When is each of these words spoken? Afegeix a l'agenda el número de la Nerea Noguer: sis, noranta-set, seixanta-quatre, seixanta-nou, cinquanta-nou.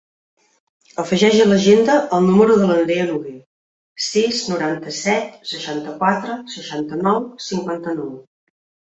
Afegeix 1.01 1.35
a 1.41 1.43
l'agenda 1.49 1.97
el 2.17 2.23
número 2.29 2.55
de 2.61 2.69
la 2.69 2.77
Nerea 2.79 3.03
Noguer: 3.09 3.33
sis, 4.05 4.39
noranta-set, 4.53 5.35
seixanta-quatre, 5.51 6.39
seixanta-nou, 6.55 7.21
cinquanta-nou. 7.49 8.09